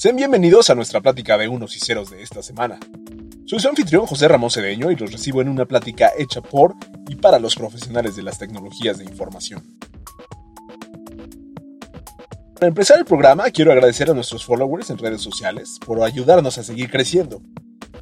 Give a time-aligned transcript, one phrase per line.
[0.00, 2.80] Sean bienvenidos a nuestra plática de unos y ceros de esta semana.
[3.44, 6.74] Soy su anfitrión José Ramón Cedeño y los recibo en una plática hecha por
[7.06, 9.62] y para los profesionales de las tecnologías de información.
[12.54, 16.62] Para empezar el programa, quiero agradecer a nuestros followers en redes sociales por ayudarnos a
[16.62, 17.42] seguir creciendo.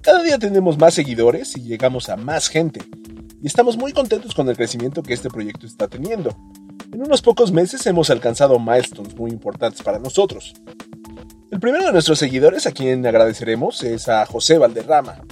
[0.00, 2.80] Cada día tenemos más seguidores y llegamos a más gente,
[3.42, 6.30] y estamos muy contentos con el crecimiento que este proyecto está teniendo.
[6.92, 10.54] En unos pocos meses hemos alcanzado milestones muy importantes para nosotros.
[11.50, 15.22] El primero de nuestros seguidores a quien agradeceremos es a José Valderrama,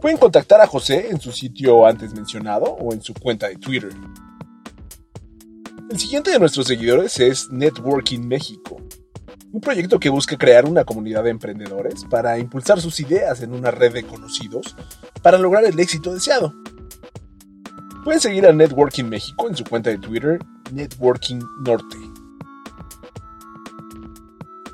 [0.00, 3.92] Pueden contactar a José en su sitio antes mencionado o en su cuenta de Twitter.
[5.90, 8.78] El siguiente de nuestros seguidores es Networking México,
[9.54, 13.70] un proyecto que busca crear una comunidad de emprendedores para impulsar sus ideas en una
[13.70, 14.74] red de conocidos
[15.22, 16.52] para lograr el éxito deseado.
[18.02, 20.40] Pueden seguir a Networking México en su cuenta de Twitter,
[20.72, 21.96] Networking Norte.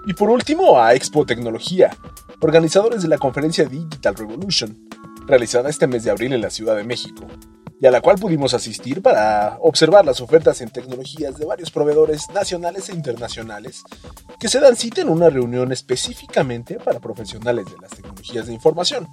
[0.07, 1.95] Y por último, a Expo Tecnología,
[2.41, 4.89] organizadores de la conferencia Digital Revolution,
[5.27, 7.27] realizada este mes de abril en la Ciudad de México,
[7.81, 12.29] y a la cual pudimos asistir para observar las ofertas en tecnologías de varios proveedores
[12.31, 13.83] nacionales e internacionales
[14.39, 19.09] que se dan cita en una reunión específicamente para profesionales de las tecnologías de información.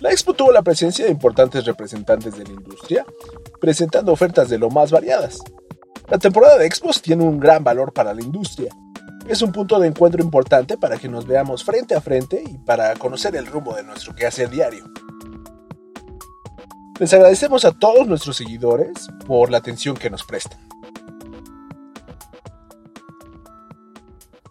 [0.00, 3.04] La expo tuvo la presencia de importantes representantes de la industria,
[3.60, 5.38] presentando ofertas de lo más variadas.
[6.08, 8.74] La temporada de expos tiene un gran valor para la industria.
[9.28, 12.94] Es un punto de encuentro importante para que nos veamos frente a frente y para
[12.94, 14.84] conocer el rumbo de nuestro quehacer diario.
[17.00, 20.60] Les agradecemos a todos nuestros seguidores por la atención que nos prestan.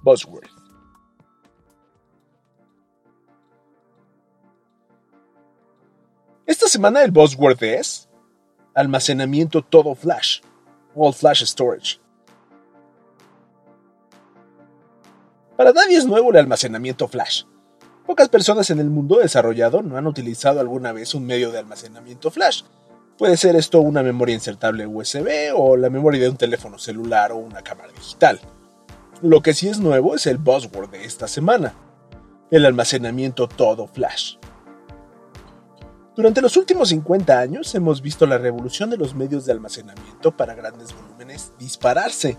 [0.01, 0.49] Buzzword.
[6.45, 8.09] Esta semana el buzzword es
[8.73, 10.41] almacenamiento todo flash,
[10.95, 12.01] all flash storage.
[15.55, 17.43] Para nadie es nuevo el almacenamiento flash.
[18.05, 22.31] Pocas personas en el mundo desarrollado no han utilizado alguna vez un medio de almacenamiento
[22.31, 22.63] flash.
[23.17, 27.37] Puede ser esto una memoria insertable USB o la memoria de un teléfono celular o
[27.37, 28.41] una cámara digital.
[29.21, 31.75] Lo que sí es nuevo es el buzzword de esta semana,
[32.51, 34.35] el almacenamiento todo flash.
[36.13, 40.55] Durante los últimos 50 años hemos visto la revolución de los medios de almacenamiento para
[40.55, 42.37] grandes volúmenes dispararse,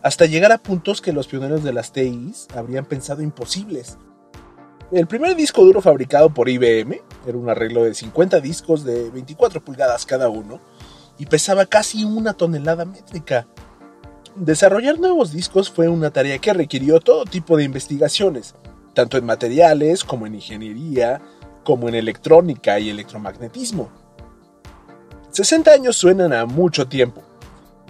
[0.00, 3.98] hasta llegar a puntos que los pioneros de las TIs habrían pensado imposibles.
[4.92, 9.64] El primer disco duro fabricado por IBM era un arreglo de 50 discos de 24
[9.64, 10.60] pulgadas cada uno
[11.16, 13.46] y pesaba casi una tonelada métrica.
[14.36, 18.54] Desarrollar nuevos discos fue una tarea que requirió todo tipo de investigaciones,
[18.92, 21.22] tanto en materiales como en ingeniería,
[21.64, 23.88] como en electrónica y electromagnetismo.
[25.30, 27.22] 60 años suenan a mucho tiempo,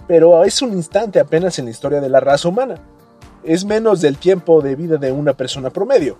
[0.07, 2.75] pero es un instante apenas en la historia de la raza humana.
[3.43, 6.17] Es menos del tiempo de vida de una persona promedio.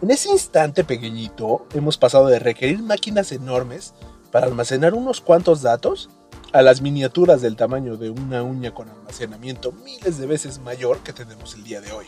[0.00, 3.94] En ese instante pequeñito hemos pasado de requerir máquinas enormes
[4.30, 6.08] para almacenar unos cuantos datos
[6.52, 11.12] a las miniaturas del tamaño de una uña con almacenamiento miles de veces mayor que
[11.12, 12.06] tenemos el día de hoy.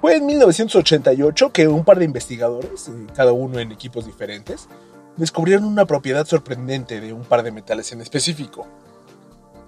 [0.00, 4.68] Fue en 1988 que un par de investigadores, eh, cada uno en equipos diferentes,
[5.18, 8.66] descubrieron una propiedad sorprendente de un par de metales en específico.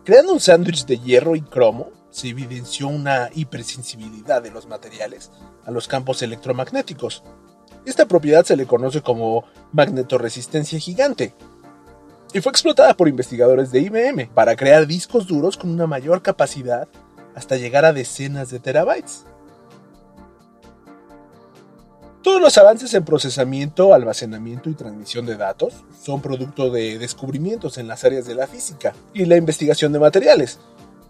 [0.04, 5.32] Creando un sándwich de hierro y cromo, se evidenció una hipersensibilidad de los materiales
[5.64, 7.24] a los campos electromagnéticos.
[7.84, 11.34] Esta propiedad se le conoce como magnetoresistencia gigante
[12.32, 16.86] y fue explotada por investigadores de IBM para crear discos duros con una mayor capacidad
[17.34, 19.24] hasta llegar a decenas de terabytes.
[22.22, 27.88] Todos los avances en procesamiento, almacenamiento y transmisión de datos son producto de descubrimientos en
[27.88, 30.60] las áreas de la física y la investigación de materiales,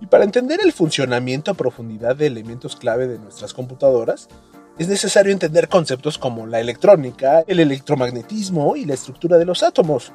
[0.02, 4.28] y para entender el funcionamiento a profundidad de elementos clave de nuestras computadoras,
[4.76, 10.10] es necesario entender conceptos como la electrónica, el electromagnetismo y la estructura de los átomos.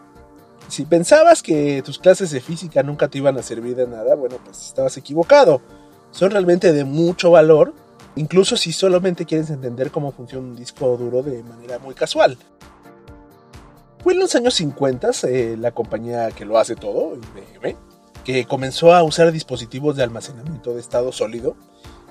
[0.67, 4.35] Si pensabas que tus clases de física nunca te iban a servir de nada, bueno,
[4.43, 5.61] pues estabas equivocado.
[6.11, 7.73] Son realmente de mucho valor,
[8.17, 12.37] incluso si solamente quieres entender cómo funciona un disco duro de manera muy casual.
[14.03, 17.77] Fue en los años 50 eh, la compañía que lo hace todo, IBM,
[18.27, 21.55] que comenzó a usar dispositivos de almacenamiento de estado sólido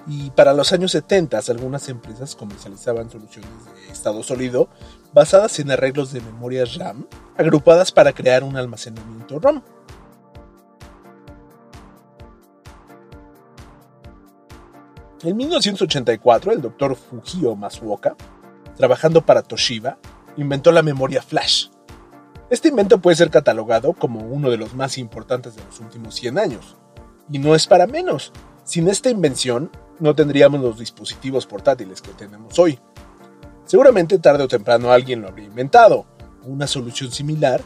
[0.06, 4.70] y para los años 70 algunas empresas comercializaban soluciones de estado sólido
[5.12, 9.60] basadas en arreglos de memorias RAM agrupadas para crear un almacenamiento ROM.
[15.22, 18.16] En 1984, el doctor Fujio Masuoka,
[18.74, 19.98] trabajando para Toshiba,
[20.38, 21.66] inventó la memoria flash.
[22.48, 26.38] Este invento puede ser catalogado como uno de los más importantes de los últimos 100
[26.38, 26.76] años.
[27.28, 28.32] Y no es para menos.
[28.62, 32.78] Sin esta invención, no tendríamos los dispositivos portátiles que tenemos hoy.
[33.64, 36.06] Seguramente tarde o temprano alguien lo habría inventado,
[36.44, 37.60] una solución similar,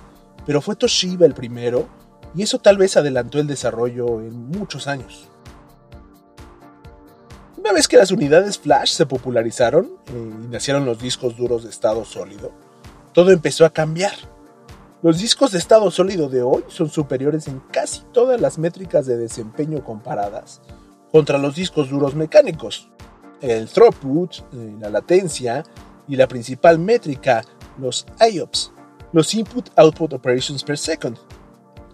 [0.47, 1.87] pero fue Toshiba el primero
[2.35, 5.29] y eso tal vez adelantó el desarrollo en muchos años.
[7.59, 11.71] Una vez que las unidades flash se popularizaron eh, y nacieron los discos duros de
[11.71, 12.53] estado sólido,
[13.12, 14.15] todo empezó a cambiar.
[15.02, 19.17] Los discos de estado sólido de hoy son superiores en casi todas las métricas de
[19.17, 20.61] desempeño comparadas
[21.11, 22.91] contra los discos duros mecánicos.
[23.41, 25.64] El throughput, eh, la latencia
[26.06, 27.43] y la principal métrica,
[27.79, 28.73] los IOPS,
[29.14, 31.17] los Input Output Operations per Second.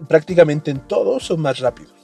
[0.09, 1.95] Prácticamente en todos son más rápidos.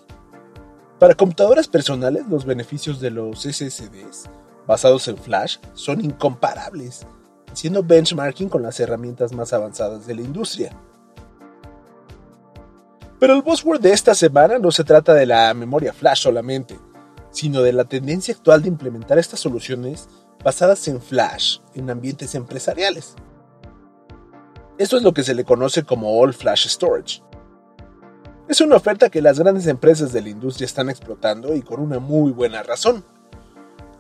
[1.01, 4.31] Para computadoras personales, los beneficios de los SSDs
[4.69, 7.09] basados en Flash son incomparables,
[7.51, 10.71] haciendo benchmarking con las herramientas más avanzadas de la industria.
[13.23, 16.77] Pero el buzzword de esta semana no se trata de la memoria Flash solamente,
[17.31, 20.09] sino de la tendencia actual de implementar estas soluciones
[20.43, 23.15] basadas en Flash en ambientes empresariales.
[24.77, 27.23] Esto es lo que se le conoce como All Flash Storage.
[28.49, 32.01] Es una oferta que las grandes empresas de la industria están explotando y con una
[32.01, 33.05] muy buena razón.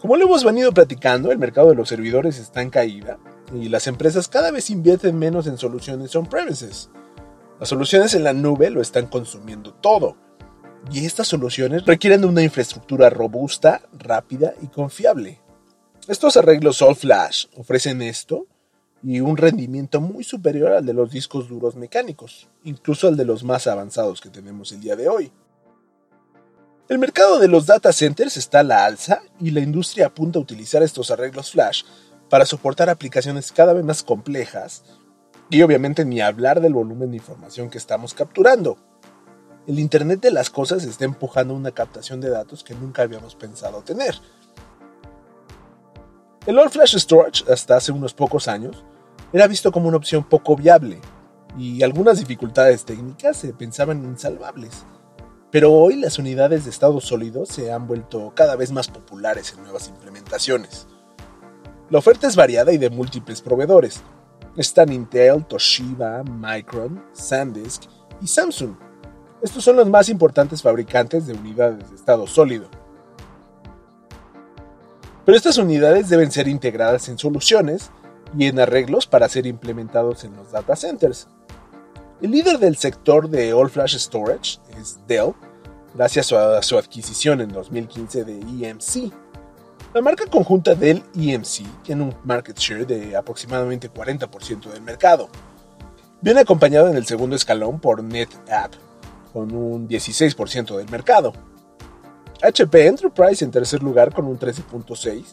[0.00, 3.18] Como lo hemos venido platicando, el mercado de los servidores está en caída
[3.54, 6.90] y las empresas cada vez invierten menos en soluciones on-premises.
[7.62, 10.16] Las soluciones en la nube lo están consumiendo todo,
[10.90, 15.40] y estas soluciones requieren de una infraestructura robusta, rápida y confiable.
[16.08, 18.48] Estos arreglos All Flash ofrecen esto
[19.04, 23.44] y un rendimiento muy superior al de los discos duros mecánicos, incluso al de los
[23.44, 25.30] más avanzados que tenemos el día de hoy.
[26.88, 30.42] El mercado de los data centers está a la alza y la industria apunta a
[30.42, 31.84] utilizar estos arreglos flash
[32.28, 34.82] para soportar aplicaciones cada vez más complejas
[35.52, 38.78] y obviamente ni hablar del volumen de información que estamos capturando.
[39.66, 43.82] El Internet de las Cosas está empujando una captación de datos que nunca habíamos pensado
[43.82, 44.14] tener.
[46.46, 48.82] El All Flash Storage, hasta hace unos pocos años,
[49.30, 50.98] era visto como una opción poco viable,
[51.58, 54.86] y algunas dificultades técnicas se pensaban insalvables.
[55.50, 59.64] Pero hoy las unidades de estado sólido se han vuelto cada vez más populares en
[59.64, 60.86] nuevas implementaciones.
[61.90, 64.02] La oferta es variada y de múltiples proveedores.
[64.56, 67.84] Están Intel, Toshiba, Micron, SanDisk
[68.20, 68.74] y Samsung
[69.42, 72.68] estos son los más importantes fabricantes de unidades de estado sólido.
[75.24, 77.90] Pero estas unidades deben ser integradas en soluciones
[78.38, 81.26] y en arreglos para ser implementados en los data centers.
[82.20, 85.34] El líder del sector de All Flash Storage es Dell,
[85.92, 89.12] gracias a su adquisición en 2015 de EMC.
[89.94, 95.28] La marca conjunta Dell EMC tiene un market share de aproximadamente 40% del mercado.
[96.22, 98.72] Viene acompañado en el segundo escalón por NetApp,
[99.34, 101.34] con un 16% del mercado.
[102.42, 105.24] HP Enterprise en tercer lugar con un 13.6%.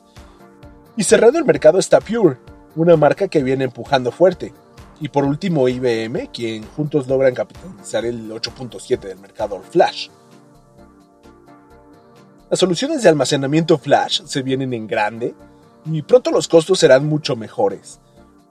[0.98, 2.36] Y cerrando el mercado está Pure,
[2.76, 4.54] una marca que viene empujando fuerte.
[5.00, 10.10] Y por último IBM, quien juntos logran capitalizar el 8.7% del mercado Flash.
[12.50, 15.36] Las soluciones de almacenamiento Flash se vienen en grande
[15.86, 18.00] y pronto los costos serán mucho mejores,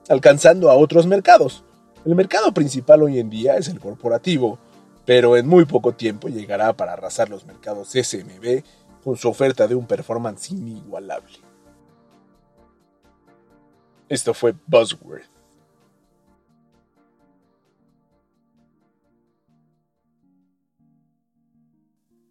[0.08, 1.64] alcanzando a otros mercados.
[2.04, 4.60] El mercado principal hoy en día es el corporativo,
[5.04, 8.62] pero en muy poco tiempo llegará para arrasar los mercados SMB
[9.02, 11.38] con su oferta de un performance inigualable.
[14.08, 15.37] Esto fue Buzzword.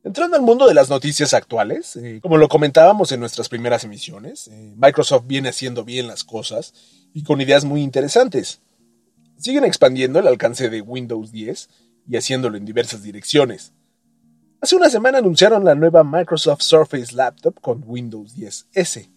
[0.07, 4.47] Entrando al mundo de las noticias actuales, eh, como lo comentábamos en nuestras primeras emisiones,
[4.47, 6.73] eh, Microsoft viene haciendo bien las cosas
[7.13, 8.61] y con ideas muy interesantes.
[9.37, 11.67] Siguen expandiendo el alcance de Windows 10
[12.07, 13.73] y haciéndolo en diversas direcciones.
[14.61, 19.09] Hace una semana anunciaron la nueva Microsoft Surface Laptop con Windows 10S.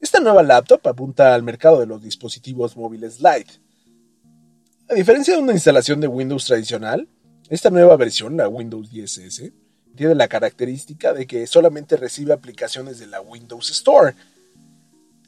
[0.00, 3.54] Esta nueva laptop apunta al mercado de los dispositivos móviles Lite.
[4.88, 7.08] A diferencia de una instalación de Windows tradicional,
[7.48, 9.63] esta nueva versión, la Windows 10S,
[9.94, 14.14] tiene la característica de que solamente recibe aplicaciones de la Windows Store.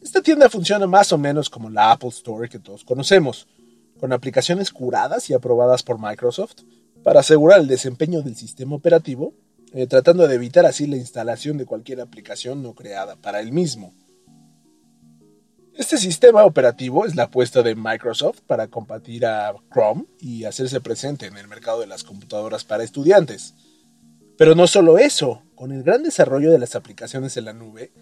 [0.02, 3.46] Esta tienda funciona más o menos como la Apple Store que todos conocemos,
[3.98, 6.62] con aplicaciones curadas y aprobadas por Microsoft
[7.02, 9.32] para asegurar el desempeño del sistema operativo,
[9.72, 13.94] eh, tratando de evitar así la instalación de cualquier aplicación no creada para el mismo.
[15.76, 21.26] Este sistema operativo es la apuesta de Microsoft para combatir a Chrome y hacerse presente
[21.26, 23.54] en el mercado de las computadoras para estudiantes.
[24.36, 27.92] Pero no solo eso, con el gran desarrollo de las aplicaciones en la nube,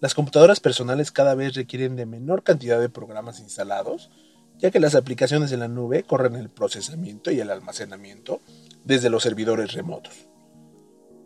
[0.00, 4.10] las computadoras personales cada vez requieren de menor cantidad de programas instalados,
[4.58, 8.40] ya que las aplicaciones en la nube corren el procesamiento y el almacenamiento
[8.84, 10.28] desde los servidores remotos.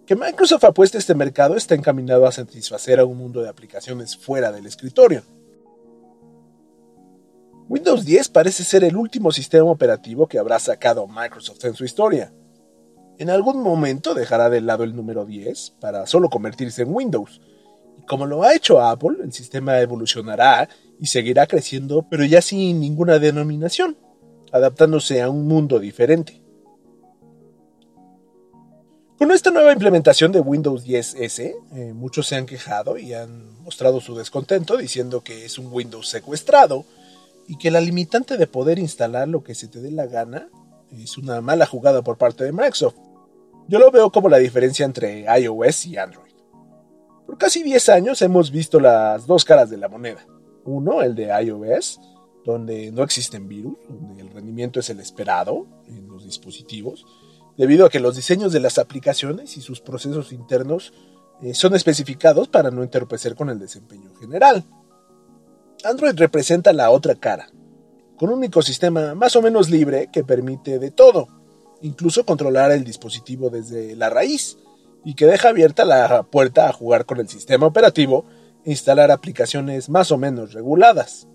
[0.06, 4.52] Que Microsoft apueste este mercado está encaminado a satisfacer a un mundo de aplicaciones fuera
[4.52, 5.22] del escritorio.
[7.68, 12.32] Windows 10 parece ser el último sistema operativo que habrá sacado Microsoft en su historia.
[13.22, 17.40] En algún momento dejará de lado el número 10 para solo convertirse en Windows.
[17.96, 22.80] Y como lo ha hecho Apple, el sistema evolucionará y seguirá creciendo, pero ya sin
[22.80, 23.96] ninguna denominación,
[24.50, 26.42] adaptándose a un mundo diferente.
[29.18, 34.00] Con esta nueva implementación de Windows 10S, eh, muchos se han quejado y han mostrado
[34.00, 36.84] su descontento diciendo que es un Windows secuestrado
[37.46, 40.48] y que la limitante de poder instalar lo que se te dé la gana
[40.90, 43.11] es una mala jugada por parte de Microsoft.
[43.68, 46.32] Yo lo veo como la diferencia entre iOS y Android.
[47.26, 50.26] Por casi 10 años hemos visto las dos caras de la moneda.
[50.64, 52.00] Uno, el de iOS,
[52.44, 57.06] donde no existen virus, donde el rendimiento es el esperado en los dispositivos,
[57.56, 60.92] debido a que los diseños de las aplicaciones y sus procesos internos
[61.42, 64.64] eh, son especificados para no entorpecer con el desempeño general.
[65.84, 67.50] Android representa la otra cara,
[68.16, 71.28] con un ecosistema más o menos libre que permite de todo,
[71.82, 74.56] incluso controlar el dispositivo desde la raíz,
[75.04, 78.24] y que deja abierta la puerta a jugar con el sistema operativo
[78.64, 81.26] e instalar aplicaciones más o menos reguladas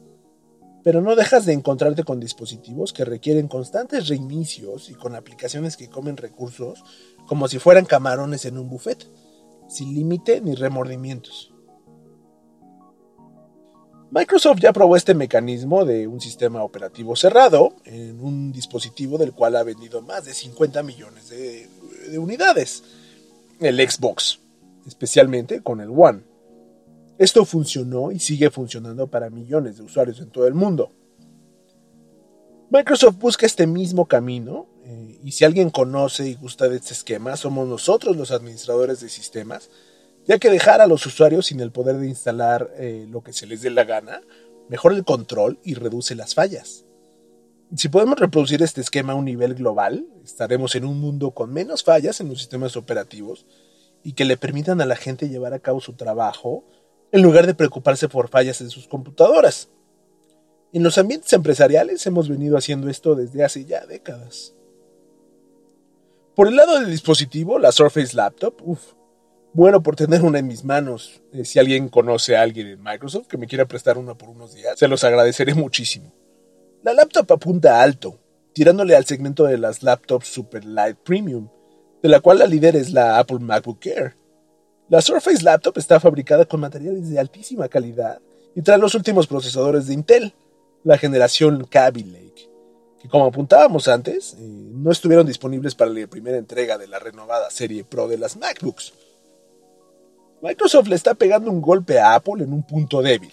[0.87, 5.89] pero no dejas de encontrarte con dispositivos que requieren constantes reinicios y con aplicaciones que
[5.89, 6.81] comen recursos
[7.25, 9.05] como si fueran camarones en un buffet,
[9.67, 11.53] sin límite ni remordimientos.
[14.11, 19.55] Microsoft ya probó este mecanismo de un sistema operativo cerrado en un dispositivo del cual
[19.55, 21.67] ha vendido más de 50 millones de,
[22.09, 22.83] de unidades,
[23.59, 24.39] el Xbox,
[24.85, 26.23] especialmente con el One.
[27.17, 30.91] Esto funcionó y sigue funcionando para millones de usuarios en todo el mundo.
[32.69, 37.35] Microsoft busca este mismo camino eh, y si alguien conoce y gusta de este esquema,
[37.37, 39.69] somos nosotros los administradores de sistemas,
[40.27, 43.47] ya que dejar a los usuarios sin el poder de instalar eh, lo que se
[43.47, 44.21] les dé la gana
[44.69, 46.85] mejora el control y reduce las fallas.
[47.75, 51.83] Si podemos reproducir este esquema a un nivel global, estaremos en un mundo con menos
[51.83, 53.45] fallas en los sistemas operativos
[54.03, 56.63] y que le permitan a la gente llevar a cabo su trabajo
[57.11, 59.69] en lugar de preocuparse por fallas en sus computadoras.
[60.71, 64.53] En los ambientes empresariales hemos venido haciendo esto desde hace ya décadas.
[66.35, 68.93] Por el lado del dispositivo, la Surface Laptop, uff,
[69.57, 71.21] bueno por tener una en mis manos.
[71.33, 74.53] Eh, si alguien conoce a alguien en Microsoft que me quiera prestar una por unos
[74.53, 76.13] días, se los agradeceré muchísimo.
[76.83, 78.19] La laptop apunta alto,
[78.53, 81.49] tirándole al segmento de las laptops Super Light Premium,
[82.01, 84.15] de la cual la líder es la Apple MacBook Air
[84.89, 88.21] la Surface Laptop está fabricada con materiales de altísima calidad
[88.55, 90.33] y trae los últimos procesadores de Intel,
[90.85, 92.49] la generación Kaby Lake,
[93.01, 97.49] que como apuntábamos antes, eh, no estuvieron disponibles para la primera entrega de la renovada
[97.51, 98.93] serie Pro de las MacBooks.
[100.41, 103.31] Microsoft le está pegando un golpe a Apple en un punto débil.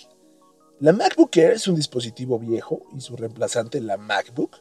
[0.81, 4.57] La MacBook Air es un dispositivo viejo y su reemplazante, la MacBook,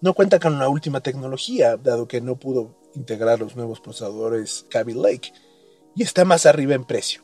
[0.00, 4.94] no cuenta con la última tecnología, dado que no pudo integrar los nuevos procesadores Kaby
[4.94, 5.32] Lake
[5.94, 7.22] y está más arriba en precio.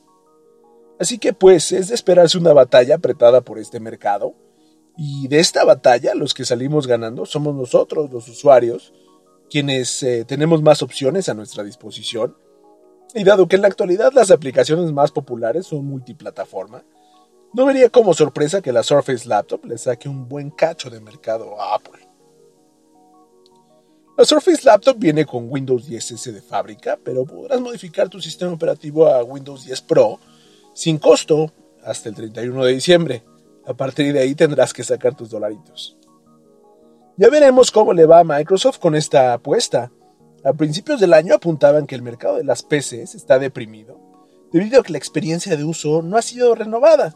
[0.98, 4.34] Así que pues es de esperarse una batalla apretada por este mercado,
[4.96, 8.92] y de esta batalla los que salimos ganando somos nosotros, los usuarios,
[9.48, 12.36] quienes eh, tenemos más opciones a nuestra disposición,
[13.14, 16.82] y dado que en la actualidad las aplicaciones más populares son multiplataforma,
[17.52, 21.60] no vería como sorpresa que la Surface Laptop le saque un buen cacho de mercado
[21.60, 22.06] a Apple.
[24.16, 29.08] La Surface Laptop viene con Windows 10S de fábrica, pero podrás modificar tu sistema operativo
[29.08, 30.20] a Windows 10 Pro
[30.74, 31.52] sin costo
[31.82, 33.22] hasta el 31 de diciembre.
[33.66, 35.96] A partir de ahí tendrás que sacar tus dolaritos.
[37.16, 39.90] Ya veremos cómo le va a Microsoft con esta apuesta.
[40.42, 44.00] A principios del año apuntaban que el mercado de las PCs está deprimido,
[44.52, 47.14] debido a que la experiencia de uso no ha sido renovada,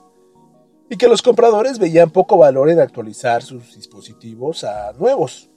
[0.90, 5.50] y que los compradores veían poco valor en actualizar sus dispositivos a nuevos.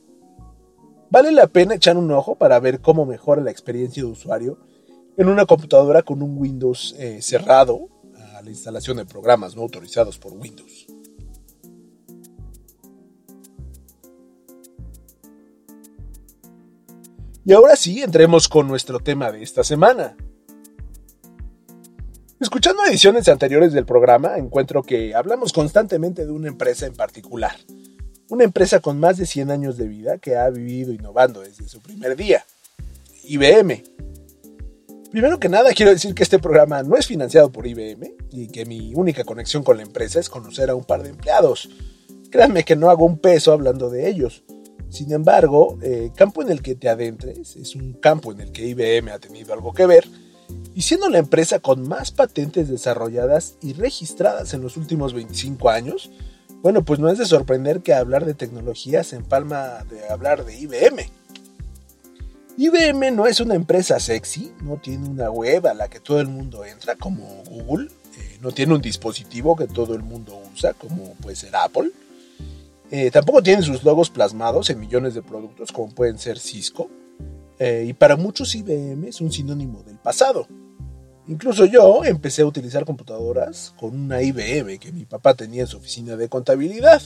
[1.10, 4.60] Vale la pena echar un ojo para ver cómo mejora la experiencia de usuario
[5.18, 7.90] en una computadora con un Windows eh, cerrado
[8.36, 10.87] a la instalación de programas no autorizados por Windows.
[17.48, 20.18] Y ahora sí, entremos con nuestro tema de esta semana.
[22.42, 27.56] Escuchando ediciones anteriores del programa, encuentro que hablamos constantemente de una empresa en particular,
[28.28, 31.80] una empresa con más de 100 años de vida que ha vivido innovando desde su
[31.80, 32.44] primer día,
[33.24, 33.82] IBM.
[35.10, 38.66] Primero que nada, quiero decir que este programa no es financiado por IBM y que
[38.66, 41.70] mi única conexión con la empresa es conocer a un par de empleados.
[42.30, 44.44] Créanme que no hago un peso hablando de ellos.
[44.90, 48.68] Sin embargo, el campo en el que te adentres es un campo en el que
[48.68, 50.08] IBM ha tenido algo que ver,
[50.74, 56.12] y siendo la empresa con más patentes desarrolladas y registradas en los últimos 25 años,
[56.62, 60.58] bueno, pues no es de sorprender que hablar de tecnología se empalma de hablar de
[60.58, 61.10] IBM.
[62.58, 66.28] IBM no es una empresa sexy, no tiene una web a la que todo el
[66.28, 71.14] mundo entra como Google, eh, no tiene un dispositivo que todo el mundo usa como
[71.16, 71.92] puede ser Apple,
[72.92, 76.90] eh, tampoco tiene sus logos plasmados en millones de productos como pueden ser Cisco,
[77.60, 80.48] eh, y para muchos IBM es un sinónimo del pasado.
[81.28, 85.78] Incluso yo empecé a utilizar computadoras con una IBM que mi papá tenía en su
[85.78, 87.02] oficina de contabilidad.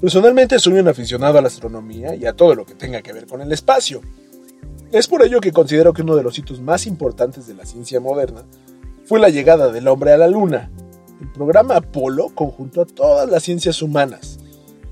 [0.00, 3.26] Personalmente soy un aficionado a la astronomía y a todo lo que tenga que ver
[3.26, 4.00] con el espacio.
[4.92, 8.00] Es por ello que considero que uno de los hitos más importantes de la ciencia
[8.00, 8.44] moderna
[9.04, 10.70] fue la llegada del hombre a la Luna.
[11.20, 14.38] El programa Apolo conjuntó a todas las ciencias humanas,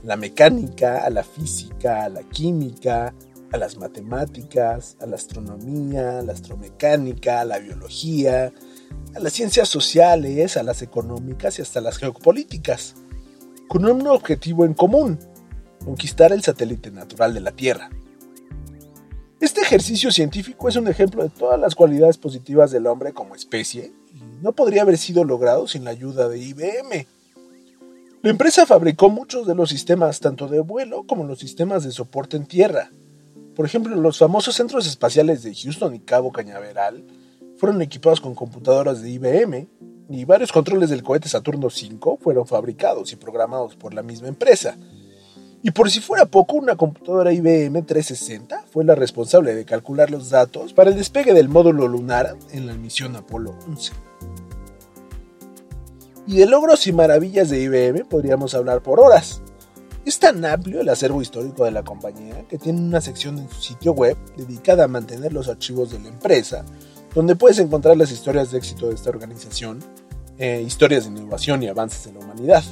[0.04, 3.14] la mecánica, a la física, a la química,
[3.50, 8.52] a las matemáticas, a la astronomía, la astromecánica, a la biología,
[9.14, 12.94] a las ciencias sociales, a las económicas y hasta las geopolíticas
[13.66, 15.18] con un objetivo en común,
[15.82, 17.90] conquistar el satélite natural de la Tierra.
[19.40, 23.92] Este ejercicio científico es un ejemplo de todas las cualidades positivas del hombre como especie
[24.42, 27.06] no podría haber sido logrado sin la ayuda de IBM.
[28.22, 32.36] La empresa fabricó muchos de los sistemas tanto de vuelo como los sistemas de soporte
[32.36, 32.90] en tierra.
[33.54, 37.04] Por ejemplo, los famosos centros espaciales de Houston y Cabo Cañaveral
[37.56, 39.68] fueron equipados con computadoras de IBM
[40.10, 44.76] y varios controles del cohete Saturno V fueron fabricados y programados por la misma empresa.
[45.62, 50.30] Y por si fuera poco, una computadora IBM 360 fue la responsable de calcular los
[50.30, 54.07] datos para el despegue del módulo lunar en la misión Apolo 11.
[56.28, 59.40] Y de logros y maravillas de IBM podríamos hablar por horas.
[60.04, 63.62] Es tan amplio el acervo histórico de la compañía que tiene una sección en su
[63.62, 66.66] sitio web dedicada a mantener los archivos de la empresa
[67.14, 69.82] donde puedes encontrar las historias de éxito de esta organización,
[70.36, 72.62] eh, historias de innovación y avances en la humanidad.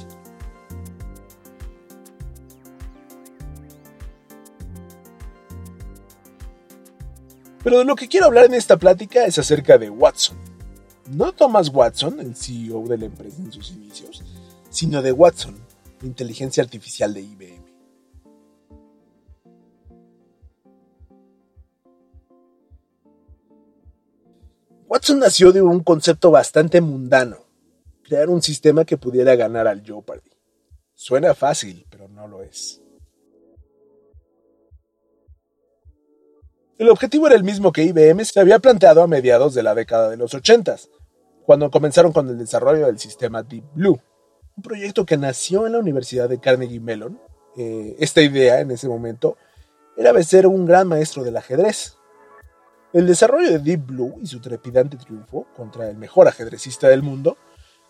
[7.63, 10.46] Pero de lo que quiero hablar en esta plática es acerca de Watson.
[11.09, 14.23] No Thomas Watson, el CEO de la empresa en sus inicios,
[14.69, 15.55] sino de Watson,
[16.01, 17.67] la inteligencia artificial de IBM.
[24.89, 27.37] Watson nació de un concepto bastante mundano,
[28.03, 30.31] crear un sistema que pudiera ganar al Jeopardy.
[30.93, 32.81] Suena fácil, pero no lo es.
[36.77, 40.09] El objetivo era el mismo que IBM se había planteado a mediados de la década
[40.09, 40.75] de los 80,
[41.45, 43.99] cuando comenzaron con el desarrollo del sistema Deep Blue,
[44.55, 47.19] un proyecto que nació en la Universidad de Carnegie Mellon.
[47.57, 49.37] Eh, esta idea en ese momento
[49.95, 51.97] era ser un gran maestro del ajedrez,
[52.93, 57.37] el desarrollo de Deep Blue y su trepidante triunfo contra el mejor ajedrecista del mundo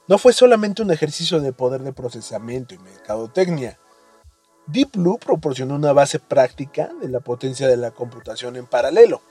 [0.07, 3.77] no fue solamente un ejercicio de poder de procesamiento y mercadotecnia.
[4.67, 9.21] Deep Blue proporcionó una base práctica de la potencia de la computación en paralelo.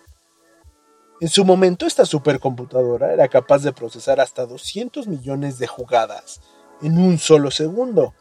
[1.21, 6.41] En su momento esta supercomputadora era capaz de procesar hasta 200 millones de jugadas
[6.83, 8.15] en un solo segundo,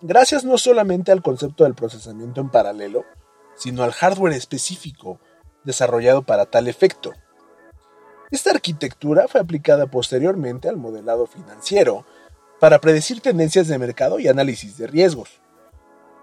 [0.00, 3.04] gracias no solamente al concepto del procesamiento en paralelo,
[3.56, 5.20] sino al hardware específico
[5.64, 7.12] desarrollado para tal efecto.
[8.30, 12.04] Esta arquitectura fue aplicada posteriormente al modelado financiero
[12.58, 15.43] para predecir tendencias de mercado y análisis de riesgos.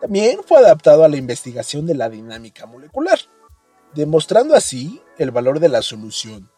[0.01, 3.19] También fue adaptado a la investigación de la dinámica molecular,
[3.93, 6.49] demostrando así el valor de la solución,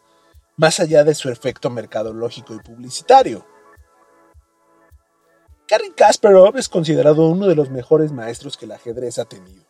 [0.55, 3.45] más allá de su efecto mercadológico y publicitario.
[5.67, 9.65] Gary Kasparov es considerado uno de los mejores maestros que el ajedrez ha tenido.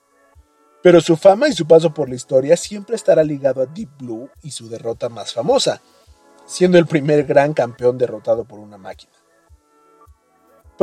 [0.84, 4.30] Pero su fama y su paso por la historia siempre estará ligado a Deep Blue
[4.44, 5.82] y su derrota más famosa,
[6.46, 9.14] siendo el primer gran campeón derrotado por una máquina.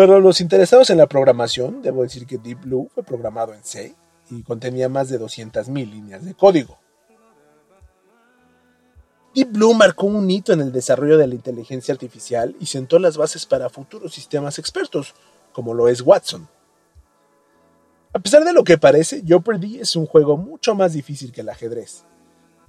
[0.01, 3.95] Para los interesados en la programación, debo decir que Deep Blue fue programado en C
[4.31, 6.79] y contenía más de 200.000 líneas de código.
[9.35, 13.19] Deep Blue marcó un hito en el desarrollo de la inteligencia artificial y sentó las
[13.19, 15.15] bases para futuros sistemas expertos,
[15.53, 16.49] como lo es Watson,
[18.15, 21.51] a pesar de lo que parece, Jeopardy es un juego mucho más difícil que el
[21.51, 22.07] ajedrez.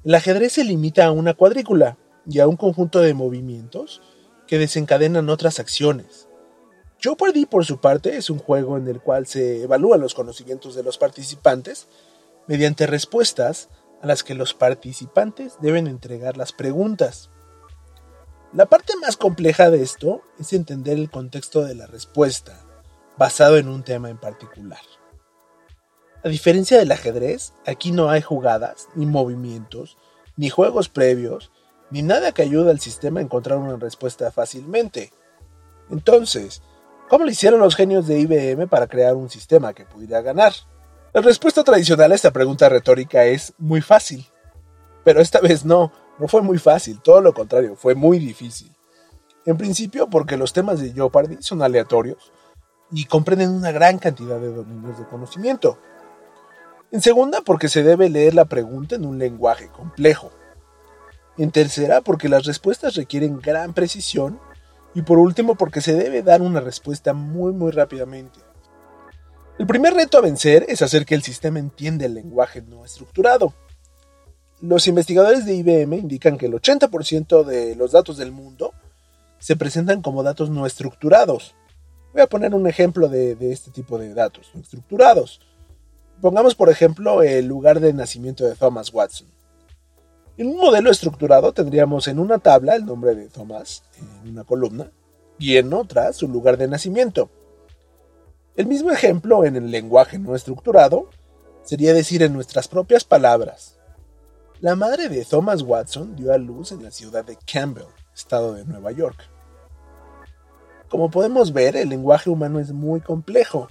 [0.04, 1.98] El ajedrez se limita a una cuadrícula
[2.30, 4.02] y a un conjunto de movimientos
[4.48, 6.28] que desencadenan otras acciones.
[7.02, 10.84] Jeopardy, por su parte, es un juego en el cual se evalúan los conocimientos de
[10.84, 11.88] los participantes
[12.48, 13.70] mediante respuestas
[14.04, 17.32] a las que los participantes deben entregar las preguntas.
[18.54, 22.64] La parte más compleja de esto es entender el contexto de la respuesta,
[23.18, 24.82] basado en un tema en particular.
[26.24, 29.98] A diferencia del ajedrez, aquí no hay jugadas, ni movimientos,
[30.38, 31.52] ni juegos previos,
[31.90, 35.12] ni nada que ayude al sistema a encontrar una respuesta fácilmente.
[35.90, 36.62] Entonces,
[37.12, 40.54] ¿cómo lo hicieron los genios de IBM para crear un sistema que pudiera ganar?
[41.12, 44.26] La respuesta tradicional a esta pregunta retórica es muy fácil.
[45.04, 48.74] Pero esta vez no, no fue muy fácil, todo lo contrario, fue muy difícil.
[49.46, 52.32] En principio porque los temas de Jeopardy son aleatorios
[52.94, 55.78] y comprenden una gran cantidad de dominios de conocimiento.
[56.92, 60.32] En segunda porque se debe leer la pregunta en un lenguaje complejo.
[61.38, 64.40] En tercera porque las respuestas requieren gran precisión
[64.94, 68.40] y por último porque se debe dar una respuesta muy muy rápidamente.
[69.58, 73.54] El primer reto a vencer es hacer que el sistema entienda el lenguaje no estructurado.
[74.60, 78.74] Los investigadores de IBM indican que el 80% de los datos del mundo
[79.40, 81.56] se presentan como datos no estructurados.
[82.14, 85.42] Voy a poner un ejemplo de, de este tipo de datos no estructurados.
[86.22, 89.31] Pongamos por ejemplo el lugar de nacimiento de Thomas Watson.
[90.38, 94.90] En un modelo estructurado tendríamos en una tabla el nombre de Thomas en una columna
[95.38, 97.30] y en otra su lugar de nacimiento.
[98.56, 101.10] El mismo ejemplo en el lenguaje no estructurado
[101.64, 103.78] sería decir en nuestras propias palabras.
[104.62, 108.64] La madre de Thomas Watson dio a luz en la ciudad de Campbell, estado de
[108.64, 109.30] Nueva York.
[110.88, 113.68] Como podemos ver, el lenguaje humano es muy complejo,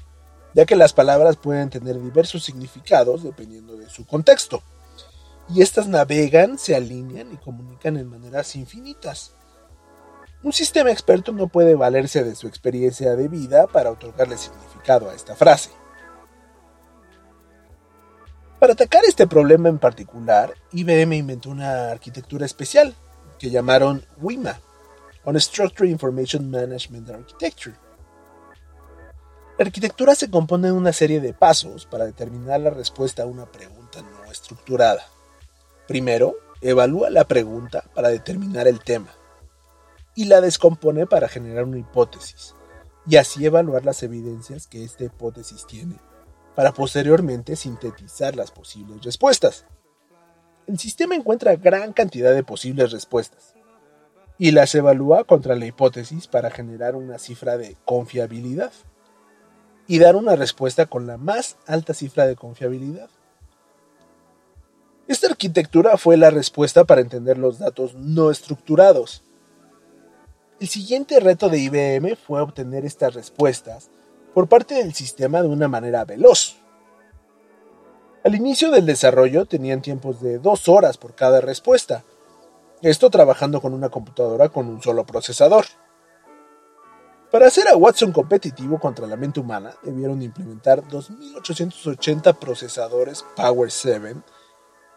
[0.55, 4.63] ya que las palabras pueden tener diversos significados dependiendo de su contexto
[5.53, 9.35] y estas navegan, se alinean y comunican en maneras infinitas.
[10.43, 15.15] Un sistema experto no puede valerse de su experiencia de vida para otorgarle significado a
[15.15, 15.71] esta frase.
[18.59, 22.95] Para atacar este problema en particular, IBM inventó una arquitectura especial
[23.39, 24.61] que llamaron WIMA,
[25.25, 27.77] Unstructured Information Management Architecture.
[29.59, 33.47] La arquitectura se compone de una serie de pasos para determinar la respuesta a una
[33.47, 35.03] pregunta no estructurada.
[35.91, 39.09] Primero, evalúa la pregunta para determinar el tema
[40.15, 42.55] y la descompone para generar una hipótesis
[43.09, 45.97] y así evaluar las evidencias que esta hipótesis tiene
[46.55, 49.65] para posteriormente sintetizar las posibles respuestas.
[50.69, 53.57] El sistema encuentra gran cantidad de posibles respuestas
[54.39, 58.71] y las evalúa contra la hipótesis para generar una cifra de confiabilidad
[59.89, 63.11] y dar una respuesta con la más alta cifra de confiabilidad.
[65.11, 69.25] Esta arquitectura fue la respuesta para entender los datos no estructurados.
[70.61, 73.91] El siguiente reto de IBM fue obtener estas respuestas
[74.35, 76.59] por parte del sistema de una manera veloz.
[78.23, 82.05] Al inicio del desarrollo tenían tiempos de dos horas por cada respuesta,
[82.81, 85.65] esto trabajando con una computadora con un solo procesador.
[87.33, 94.23] Para hacer a Watson competitivo contra la mente humana, debieron implementar 2880 procesadores Power 7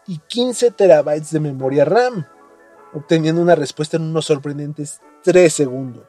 [0.06, 2.26] y 15 terabytes de memoria RAM,
[2.92, 6.06] obteniendo una respuesta en unos sorprendentes 3 segundos.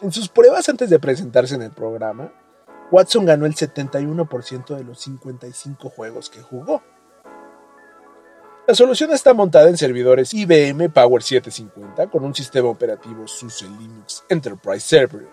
[0.00, 2.32] En sus pruebas antes de presentarse en el programa,
[2.90, 6.82] Watson ganó el 71% de los 55 juegos que jugó.
[8.66, 14.24] La solución está montada en servidores IBM Power 750 con un sistema operativo SUSE Linux
[14.28, 15.26] Enterprise Server,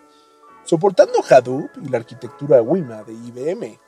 [0.63, 3.80] soportando Hadoop y la arquitectura WIMA de IBM,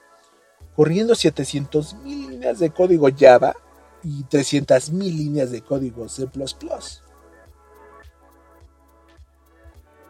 [0.77, 3.55] corriendo 700.000 líneas de código Java
[4.03, 6.29] y 300.000 líneas de código C++.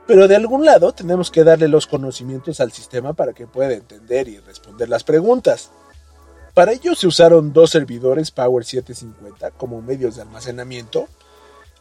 [0.06, 4.28] Pero de algún lado tenemos que darle los conocimientos al sistema para que pueda entender
[4.28, 5.72] y responder las preguntas.
[6.54, 11.08] Para ello se usaron dos servidores Power 750 como medios de almacenamiento,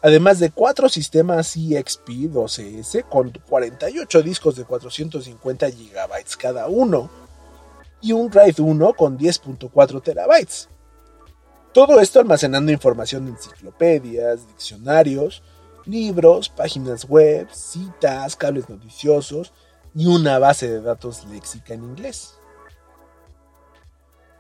[0.01, 7.26] además de cuatro sistemas EXP 12S con 48 discos de 450 GB cada uno,
[8.07, 10.69] y un RAID 1 con 10.4 terabytes.
[11.73, 15.43] Todo esto almacenando información en enciclopedias, diccionarios,
[15.87, 19.53] libros, páginas web, citas, cables noticiosos
[19.93, 22.35] y una base de datos léxica en inglés.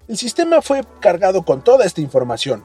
[0.06, 2.64] El sistema fue cargado con toda esta información,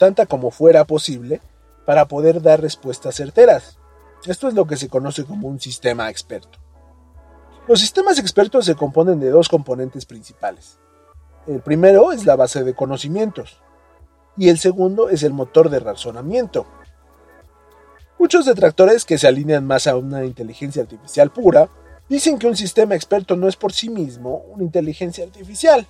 [0.00, 1.40] tanta como fuera posible,
[1.86, 3.78] para poder dar respuestas certeras.
[4.26, 6.58] Esto es lo que se conoce como un sistema experto.
[7.70, 10.80] Los sistemas expertos se componen de dos componentes principales.
[11.46, 13.58] El primero es la base de conocimientos
[14.36, 16.66] y el segundo es el motor de razonamiento.
[18.18, 21.70] Muchos detractores que se alinean más a una inteligencia artificial pura
[22.08, 25.86] dicen que un sistema experto no es por sí mismo una inteligencia artificial,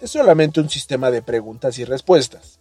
[0.00, 2.58] es solamente un sistema de preguntas y respuestas.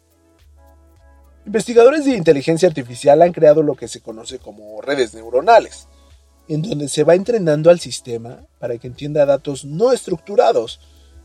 [1.45, 5.88] Investigadores de inteligencia artificial han creado lo que se conoce como redes neuronales,
[6.47, 10.79] en donde se va entrenando al sistema para que entienda datos no estructurados,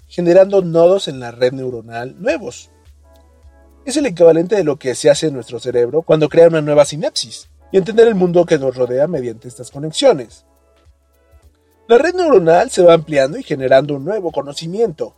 [0.09, 2.71] generando nodos en la red neuronal nuevos.
[3.85, 6.85] Es el equivalente de lo que se hace en nuestro cerebro cuando crea una nueva
[6.85, 10.45] sinapsis y entender el mundo que nos rodea mediante estas conexiones.
[11.89, 15.17] La red neuronal se va ampliando y generando un nuevo conocimiento.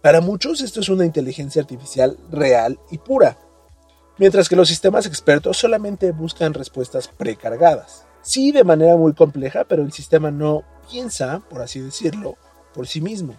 [0.00, 3.38] Para muchos esto es una inteligencia artificial real y pura,
[4.16, 8.07] mientras que los sistemas expertos solamente buscan respuestas precargadas.
[8.22, 12.36] Sí, de manera muy compleja, pero el sistema no piensa, por así decirlo,
[12.74, 13.36] por sí mismo.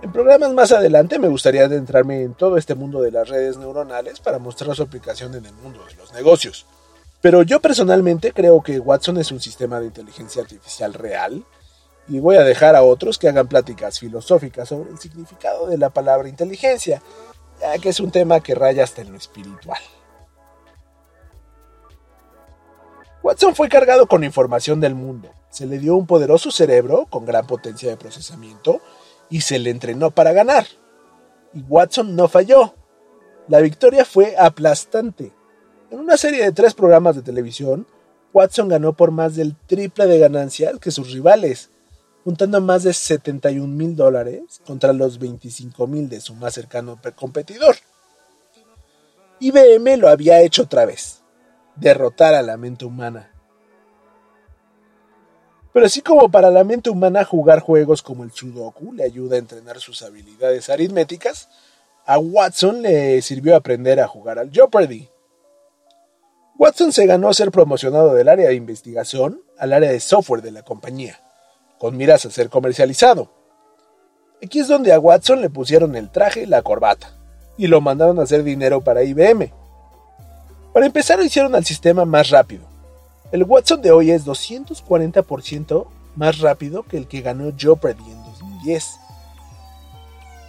[0.00, 4.20] En programas más adelante me gustaría adentrarme en todo este mundo de las redes neuronales
[4.20, 6.66] para mostrar su aplicación en el mundo de los negocios.
[7.20, 11.44] Pero yo personalmente creo que Watson es un sistema de inteligencia artificial real
[12.06, 15.90] y voy a dejar a otros que hagan pláticas filosóficas sobre el significado de la
[15.90, 17.02] palabra inteligencia
[17.60, 19.80] ya que es un tema que raya hasta en lo espiritual.
[23.22, 27.46] Watson fue cargado con información del mundo, se le dio un poderoso cerebro con gran
[27.46, 28.80] potencia de procesamiento
[29.28, 30.66] y se le entrenó para ganar.
[31.52, 32.74] Y Watson no falló.
[33.48, 35.32] La victoria fue aplastante.
[35.90, 37.86] En una serie de tres programas de televisión,
[38.32, 41.70] Watson ganó por más del triple de ganancias que sus rivales,
[42.24, 47.76] juntando más de 71 mil dólares contra los 25 mil de su más cercano competidor.
[49.40, 51.17] IBM lo había hecho otra vez,
[51.80, 53.32] derrotar a la mente humana.
[55.72, 59.38] Pero así como para la mente humana jugar juegos como el Sudoku le ayuda a
[59.38, 61.48] entrenar sus habilidades aritméticas,
[62.06, 65.08] a Watson le sirvió aprender a jugar al Jeopardy.
[66.58, 70.62] Watson se ganó ser promocionado del área de investigación al área de software de la
[70.62, 71.20] compañía
[71.78, 73.30] con miras a ser comercializado.
[74.42, 77.16] Aquí es donde a Watson le pusieron el traje y la corbata,
[77.56, 79.52] y lo mandaron a hacer dinero para IBM.
[80.72, 82.64] Para empezar, hicieron al sistema más rápido.
[83.32, 88.98] El Watson de hoy es 240% más rápido que el que ganó Jeopardy en 2010.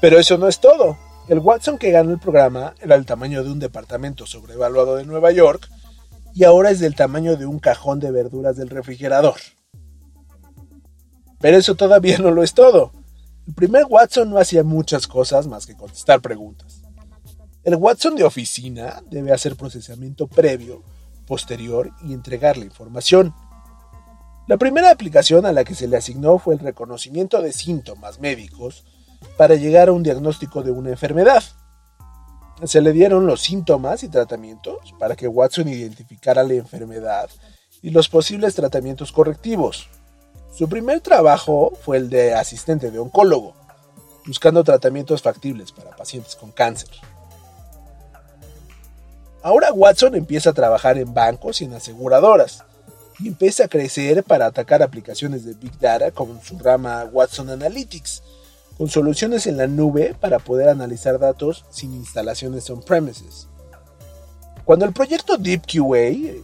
[0.01, 0.97] Pero eso no es todo.
[1.27, 5.32] El Watson que ganó el programa era el tamaño de un departamento sobrevaluado de Nueva
[5.32, 5.69] York
[6.34, 9.36] y ahora es del tamaño de un cajón de verduras del refrigerador.
[11.39, 12.91] Pero eso todavía no lo es todo.
[13.47, 16.78] El primer Watson no hacía muchas cosas más que contestar preguntas.
[17.65, 20.82] El Watson de oficina debe hacer procesamiento previo,
[21.28, 23.36] posterior y entregar la información.
[24.48, 28.86] La primera aplicación a la que se le asignó fue el reconocimiento de síntomas médicos
[29.38, 31.43] para llegar a un diagnóstico de una enfermedad.
[32.63, 37.30] Se le dieron los síntomas y tratamientos para que Watson identificara la enfermedad
[37.82, 39.89] y los posibles tratamientos correctivos.
[40.56, 43.54] Su primer trabajo fue el de asistente de oncólogo,
[44.26, 46.89] buscando tratamientos factibles para pacientes con cáncer.
[49.41, 52.65] Ahora Watson empieza a trabajar en bancos y en aseguradoras,
[53.19, 58.21] y empieza a crecer para atacar aplicaciones de Big Data como su rama Watson Analytics,
[58.78, 63.47] con soluciones en la nube para poder analizar datos sin instalaciones on-premises.
[64.65, 66.43] Cuando el proyecto DeepQA, el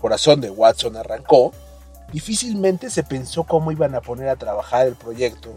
[0.00, 1.52] corazón de Watson, arrancó,
[2.12, 5.52] difícilmente se pensó cómo iban a poner a trabajar el proyecto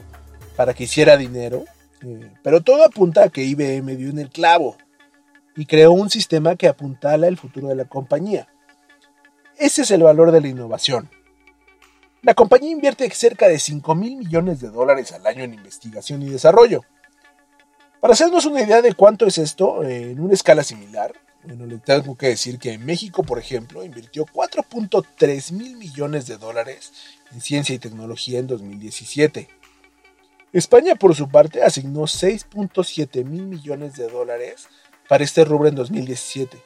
[0.56, 1.66] para que hiciera dinero,
[2.02, 4.76] eh, pero todo apunta a que IBM dio en el clavo
[5.56, 8.48] y creó un sistema que apuntala el futuro de la compañía.
[9.58, 11.10] Ese es el valor de la innovación.
[12.22, 16.30] La compañía invierte cerca de 5 mil millones de dólares al año en investigación y
[16.30, 16.84] desarrollo.
[18.02, 22.18] Para hacernos una idea de cuánto es esto, en una escala similar, bueno, le tengo
[22.18, 26.92] que decir que México, por ejemplo, invirtió 4.3 mil millones de dólares
[27.32, 29.48] en ciencia y tecnología en 2017.
[30.52, 34.68] España, por su parte, asignó 6.7 mil millones de dólares
[35.10, 36.58] para este rubro en 2017.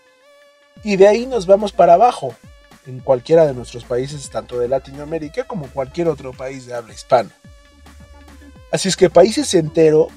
[0.84, 2.36] Y de ahí nos vamos para abajo,
[2.86, 7.32] en cualquiera de nuestros países, tanto de Latinoamérica como cualquier otro país de habla hispana.
[8.70, 10.10] Así es que países enteros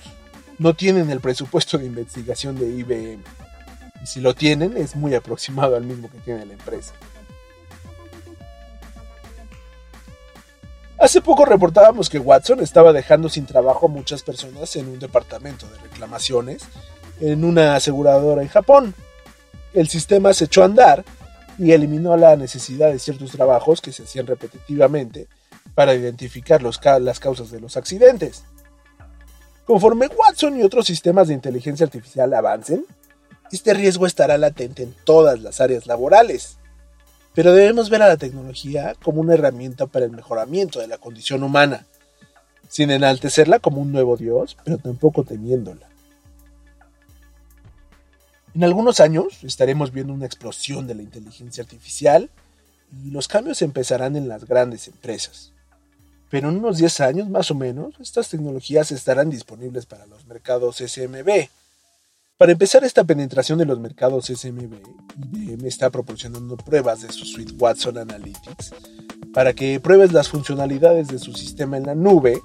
[0.59, 3.23] no tienen el presupuesto de investigación de IBM
[4.03, 6.95] y si lo tienen es muy aproximado al mismo que tiene la empresa.
[10.99, 15.69] Hace poco reportábamos que Watson estaba dejando sin trabajo a muchas personas en un departamento
[15.69, 16.63] de reclamaciones
[17.21, 18.95] en una aseguradora en Japón.
[19.73, 21.05] El sistema se echó a andar
[21.59, 25.29] y eliminó la necesidad de ciertos trabajos que se hacían repetitivamente
[25.75, 28.45] para identificar las causas de los accidentes.
[29.65, 32.85] Conforme Watson y otros sistemas de inteligencia artificial avancen,
[33.53, 36.59] este riesgo estará latente en todas las áreas laborales.
[37.35, 41.43] Pero debemos ver a la tecnología como una herramienta para el mejoramiento de la condición
[41.43, 41.87] humana.
[42.69, 45.89] sin enaltecerla como un nuevo dios, pero tampoco temiéndola.
[48.57, 52.31] En algunos años estaremos viendo una explosión de la inteligencia artificial
[53.05, 55.53] y los cambios empezarán en las grandes empresas.
[56.31, 60.77] Pero en unos 10 años más o menos, estas tecnologías estarán disponibles para los mercados
[60.79, 61.51] SMB.
[62.39, 64.73] Para empezar esta penetración de los mercados SMB,
[65.35, 68.73] IBM está proporcionando pruebas de su suite Watson Analytics
[69.35, 72.41] para que pruebes las funcionalidades de su sistema en la nube